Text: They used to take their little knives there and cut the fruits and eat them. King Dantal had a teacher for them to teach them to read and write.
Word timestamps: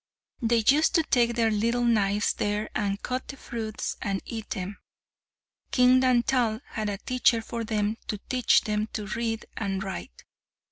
They 0.41 0.63
used 0.67 0.95
to 0.95 1.03
take 1.03 1.35
their 1.35 1.51
little 1.51 1.83
knives 1.83 2.33
there 2.33 2.71
and 2.73 2.99
cut 3.03 3.27
the 3.27 3.37
fruits 3.37 3.97
and 4.01 4.19
eat 4.25 4.49
them. 4.49 4.79
King 5.69 5.99
Dantal 6.01 6.61
had 6.69 6.89
a 6.89 6.97
teacher 6.97 7.39
for 7.39 7.63
them 7.63 7.97
to 8.07 8.17
teach 8.27 8.61
them 8.61 8.87
to 8.93 9.05
read 9.05 9.45
and 9.55 9.83
write. 9.83 10.23